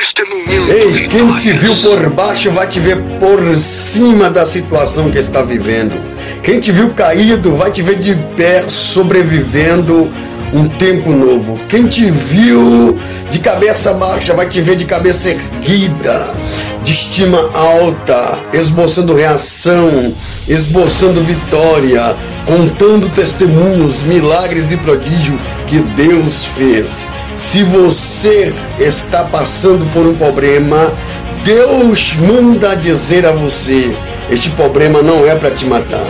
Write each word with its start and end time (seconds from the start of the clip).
testemunhando. 0.00 0.72
Ei, 0.72 1.08
quem 1.08 1.36
te 1.36 1.52
viu 1.52 1.76
por 1.76 2.10
baixo 2.10 2.50
vai 2.50 2.66
te 2.66 2.80
ver 2.80 2.96
por 3.18 3.54
cima 3.54 4.30
da 4.30 4.46
situação 4.46 5.10
que 5.10 5.18
está 5.18 5.42
vivendo. 5.42 5.92
Quem 6.42 6.58
te 6.58 6.72
viu 6.72 6.90
caído 6.90 7.54
vai 7.54 7.70
te 7.70 7.82
ver 7.82 7.98
de 7.98 8.14
pé, 8.36 8.64
sobrevivendo 8.66 10.10
um 10.52 10.68
tempo 10.68 11.10
novo. 11.10 11.58
Quem 11.68 11.86
te 11.86 12.10
viu 12.10 12.98
de 13.30 13.38
cabeça 13.38 13.94
baixa 13.94 14.34
vai 14.34 14.48
te 14.48 14.60
ver 14.60 14.76
de 14.76 14.84
cabeça 14.84 15.30
erguida, 15.30 16.34
de 16.82 16.92
estima 16.92 17.50
alta, 17.54 18.38
esboçando 18.52 19.14
reação, 19.14 20.12
esboçando 20.48 21.20
vitória, 21.22 22.14
contando 22.46 23.08
testemunhos, 23.10 24.02
milagres 24.02 24.72
e 24.72 24.76
prodígio 24.76 25.38
que 25.66 25.78
Deus 25.78 26.46
fez. 26.46 27.06
Se 27.36 27.62
você 27.62 28.52
está 28.78 29.24
passando 29.24 29.86
por 29.92 30.04
um 30.04 30.14
problema, 30.14 30.92
Deus 31.44 32.14
manda 32.16 32.74
dizer 32.74 33.24
a 33.24 33.32
você: 33.32 33.96
este 34.30 34.50
problema 34.50 35.02
não 35.02 35.26
é 35.26 35.34
para 35.34 35.50
te 35.50 35.64
matar. 35.64 36.06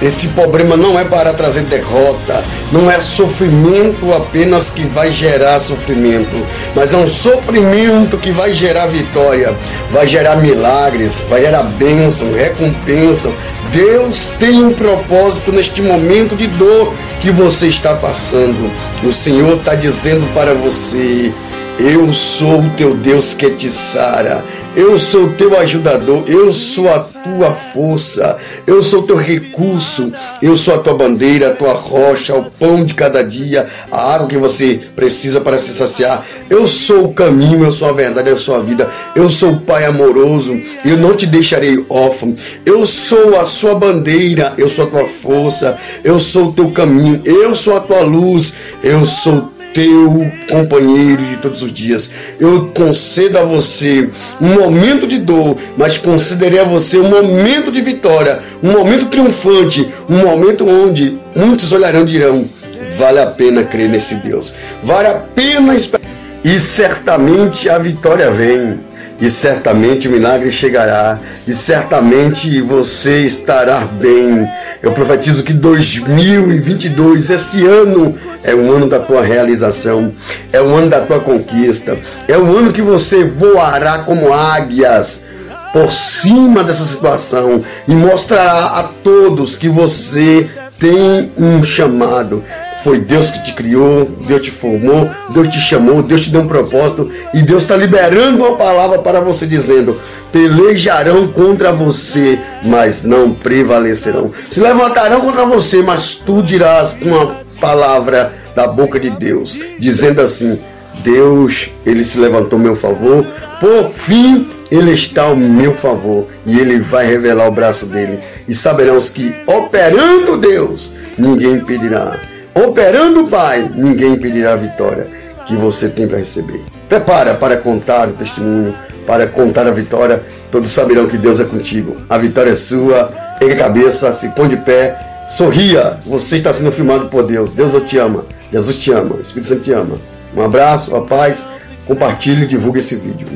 Este 0.00 0.28
problema 0.28 0.76
não 0.76 0.98
é 0.98 1.04
para 1.04 1.32
trazer 1.32 1.62
derrota. 1.62 2.44
Não 2.70 2.90
é 2.90 3.00
sofrimento 3.00 4.12
apenas 4.12 4.70
que 4.70 4.84
vai 4.86 5.10
gerar 5.10 5.58
sofrimento, 5.58 6.46
mas 6.74 6.92
é 6.92 6.96
um 6.96 7.08
sofrimento 7.08 8.18
que 8.18 8.30
vai 8.30 8.52
gerar 8.52 8.86
vitória, 8.86 9.56
vai 9.90 10.06
gerar 10.06 10.36
milagres, 10.36 11.22
vai 11.28 11.40
gerar 11.42 11.62
bênção, 11.62 12.32
recompensa. 12.32 13.32
Deus 13.72 14.30
tem 14.38 14.62
um 14.62 14.72
propósito 14.72 15.50
neste 15.52 15.82
momento 15.82 16.36
de 16.36 16.46
dor 16.46 16.94
que 17.20 17.30
você 17.30 17.66
está 17.66 17.94
passando. 17.94 18.70
O 19.02 19.12
Senhor 19.12 19.56
está 19.56 19.74
dizendo 19.74 20.32
para 20.34 20.54
você 20.54 21.32
eu 21.78 22.10
sou 22.12 22.60
o 22.60 22.70
teu 22.70 22.94
Deus 22.94 23.34
que 23.34 23.50
te 23.50 23.70
sara. 23.70 24.42
Eu 24.74 24.98
sou 24.98 25.24
o 25.24 25.32
teu 25.34 25.58
ajudador. 25.58 26.24
Eu 26.26 26.52
sou 26.52 26.92
a 26.92 27.00
tua 27.00 27.50
força. 27.52 28.36
Eu 28.66 28.82
sou 28.82 29.00
o 29.00 29.06
teu 29.06 29.16
recurso. 29.16 30.10
Eu 30.40 30.56
sou 30.56 30.74
a 30.74 30.78
tua 30.78 30.94
bandeira, 30.94 31.48
a 31.48 31.54
tua 31.54 31.74
rocha, 31.74 32.34
o 32.34 32.50
pão 32.50 32.82
de 32.82 32.94
cada 32.94 33.22
dia, 33.22 33.66
a 33.90 34.14
água 34.14 34.26
que 34.26 34.38
você 34.38 34.80
precisa 34.94 35.40
para 35.40 35.58
se 35.58 35.74
saciar. 35.74 36.24
Eu 36.48 36.66
sou 36.66 37.06
o 37.06 37.14
caminho, 37.14 37.64
eu 37.64 37.72
sou 37.72 37.88
a 37.88 37.92
verdade, 37.92 38.30
eu 38.30 38.38
sou 38.38 38.54
a 38.54 38.60
vida. 38.60 38.88
Eu 39.14 39.28
sou 39.28 39.52
o 39.52 39.60
Pai 39.60 39.84
amoroso. 39.84 40.58
Eu 40.84 40.96
não 40.96 41.14
te 41.14 41.26
deixarei 41.26 41.84
órfão. 41.88 42.34
Eu 42.64 42.86
sou 42.86 43.38
a 43.38 43.44
sua 43.44 43.74
bandeira. 43.74 44.54
Eu 44.56 44.68
sou 44.68 44.86
a 44.86 44.88
tua 44.88 45.06
força. 45.06 45.76
Eu 46.02 46.18
sou 46.18 46.46
o 46.46 46.52
teu 46.52 46.70
caminho. 46.70 47.20
Eu 47.24 47.54
sou 47.54 47.76
a 47.76 47.80
tua 47.80 48.00
luz. 48.00 48.52
Eu 48.82 49.04
sou 49.04 49.55
teu 49.76 50.32
companheiro 50.48 51.22
de 51.22 51.36
todos 51.36 51.62
os 51.62 51.70
dias. 51.70 52.10
Eu 52.40 52.68
concedo 52.74 53.38
a 53.38 53.42
você 53.42 54.08
um 54.40 54.54
momento 54.54 55.06
de 55.06 55.18
dor, 55.18 55.58
mas 55.76 55.98
considerei 55.98 56.60
a 56.60 56.64
você 56.64 56.98
um 56.98 57.10
momento 57.10 57.70
de 57.70 57.82
vitória, 57.82 58.40
um 58.62 58.72
momento 58.72 59.04
triunfante, 59.06 59.86
um 60.08 60.16
momento 60.16 60.66
onde 60.66 61.20
muitos 61.34 61.72
olharão 61.72 62.04
e 62.04 62.06
dirão: 62.06 62.48
vale 62.96 63.20
a 63.20 63.26
pena 63.26 63.64
crer 63.64 63.90
nesse 63.90 64.14
Deus, 64.14 64.54
vale 64.82 65.08
a 65.08 65.14
pena 65.14 65.74
esperar. 65.74 66.06
E 66.42 66.58
certamente 66.58 67.68
a 67.68 67.76
vitória 67.76 68.30
vem 68.30 68.80
e 69.20 69.30
certamente 69.30 70.08
o 70.08 70.10
milagre 70.10 70.52
chegará, 70.52 71.18
e 71.46 71.54
certamente 71.54 72.60
você 72.60 73.24
estará 73.24 73.80
bem. 73.80 74.48
Eu 74.82 74.92
profetizo 74.92 75.42
que 75.42 75.52
2022, 75.52 77.30
esse 77.30 77.64
ano, 77.66 78.16
é 78.44 78.54
o 78.54 78.70
ano 78.72 78.88
da 78.88 78.98
tua 78.98 79.22
realização, 79.22 80.12
é 80.52 80.60
o 80.60 80.74
ano 80.74 80.88
da 80.88 81.00
tua 81.00 81.20
conquista, 81.20 81.96
é 82.28 82.36
o 82.36 82.56
ano 82.56 82.72
que 82.72 82.82
você 82.82 83.24
voará 83.24 83.98
como 83.98 84.32
águias 84.32 85.24
por 85.72 85.92
cima 85.92 86.64
dessa 86.64 86.84
situação 86.84 87.62
e 87.86 87.94
mostrará 87.94 88.78
a 88.78 88.82
todos 88.84 89.54
que 89.54 89.68
você 89.68 90.48
tem 90.78 91.32
um 91.36 91.62
chamado, 91.64 92.44
foi 92.86 93.00
Deus 93.00 93.30
que 93.32 93.42
te 93.42 93.52
criou, 93.52 94.08
Deus 94.28 94.42
te 94.42 94.50
formou, 94.52 95.10
Deus 95.30 95.48
te 95.48 95.58
chamou, 95.58 96.04
Deus 96.04 96.22
te 96.22 96.30
deu 96.30 96.42
um 96.42 96.46
propósito 96.46 97.10
e 97.34 97.42
Deus 97.42 97.64
está 97.64 97.76
liberando 97.76 98.44
uma 98.44 98.56
palavra 98.56 99.00
para 99.00 99.20
você 99.20 99.44
dizendo: 99.44 100.00
pelejarão 100.30 101.26
contra 101.26 101.72
você, 101.72 102.38
mas 102.62 103.02
não 103.02 103.34
prevalecerão. 103.34 104.30
Se 104.48 104.60
levantarão 104.60 105.20
contra 105.20 105.44
você, 105.44 105.82
mas 105.82 106.14
tu 106.14 106.40
dirás 106.40 106.96
uma 107.02 107.40
palavra 107.60 108.32
da 108.54 108.68
boca 108.68 109.00
de 109.00 109.10
Deus, 109.10 109.58
dizendo 109.80 110.20
assim: 110.20 110.56
Deus, 111.02 111.68
ele 111.84 112.04
se 112.04 112.20
levantou 112.20 112.56
meu 112.56 112.76
favor, 112.76 113.26
por 113.58 113.90
fim 113.90 114.48
ele 114.70 114.92
está 114.92 115.24
ao 115.24 115.34
meu 115.34 115.74
favor 115.74 116.28
e 116.46 116.60
ele 116.60 116.78
vai 116.78 117.04
revelar 117.04 117.48
o 117.48 117.52
braço 117.52 117.84
dele. 117.84 118.20
E 118.46 118.54
saberão 118.54 118.96
os 118.96 119.10
que, 119.10 119.34
operando 119.44 120.36
Deus, 120.36 120.92
ninguém 121.18 121.54
impedirá. 121.54 122.16
Operando 122.56 123.22
o 123.22 123.28
Pai, 123.28 123.70
ninguém 123.74 124.14
impedirá 124.14 124.54
a 124.54 124.56
vitória 124.56 125.06
que 125.46 125.54
você 125.54 125.90
tem 125.90 126.08
para 126.08 126.16
receber. 126.16 126.64
Prepara 126.88 127.34
para 127.34 127.58
contar 127.58 128.08
o 128.08 128.12
testemunho, 128.12 128.74
para 129.06 129.26
contar 129.26 129.66
a 129.66 129.70
vitória. 129.70 130.22
Todos 130.50 130.70
saberão 130.70 131.06
que 131.06 131.18
Deus 131.18 131.38
é 131.38 131.44
contigo. 131.44 131.98
A 132.08 132.16
vitória 132.16 132.52
é 132.52 132.56
sua. 132.56 133.12
Ergue 133.42 133.56
a 133.56 133.58
cabeça, 133.58 134.10
se 134.14 134.30
põe 134.30 134.48
de 134.48 134.56
pé, 134.56 134.98
sorria. 135.28 135.98
Você 136.06 136.38
está 136.38 136.54
sendo 136.54 136.72
filmado 136.72 137.08
por 137.08 137.26
Deus. 137.26 137.52
Deus 137.52 137.74
te 137.84 137.98
ama. 137.98 138.24
Jesus 138.50 138.78
te 138.78 138.90
ama. 138.90 139.16
O 139.16 139.20
Espírito 139.20 139.48
Santo 139.48 139.60
te 139.60 139.72
ama. 139.72 139.98
Um 140.34 140.40
abraço, 140.40 140.96
a 140.96 141.02
paz. 141.02 141.44
Compartilhe 141.86 142.44
e 142.44 142.46
divulgue 142.46 142.80
esse 142.80 142.96
vídeo. 142.96 143.28